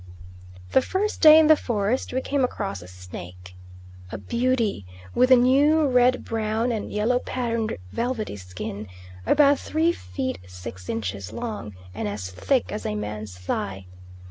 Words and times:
The 0.71 0.81
first 0.81 1.21
day 1.21 1.37
in 1.37 1.45
the 1.45 1.55
forest 1.55 2.11
we 2.11 2.21
came 2.21 2.43
across 2.43 2.81
a 2.81 2.87
snake 2.87 3.55
a 4.11 4.17
beauty 4.17 4.83
with 5.13 5.29
a 5.29 5.35
new 5.35 5.87
red 5.87 6.25
brown 6.25 6.71
and 6.71 6.91
yellow 6.91 7.19
patterned 7.19 7.77
velvety 7.91 8.37
skin, 8.37 8.87
about 9.27 9.59
three 9.59 9.91
feet 9.91 10.39
six 10.47 10.89
inches 10.89 11.31
long 11.31 11.75
and 11.93 12.07
as 12.07 12.31
thick 12.31 12.71
as 12.71 12.83
a 12.83 12.95
man's 12.95 13.37
thigh. 13.37 13.85